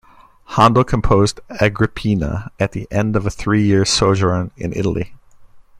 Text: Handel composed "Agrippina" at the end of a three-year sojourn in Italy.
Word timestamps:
Handel 0.45 0.83
composed 0.83 1.41
"Agrippina" 1.59 2.49
at 2.59 2.71
the 2.71 2.87
end 2.89 3.15
of 3.15 3.27
a 3.27 3.29
three-year 3.29 3.85
sojourn 3.85 4.49
in 4.57 4.73
Italy. 4.73 5.13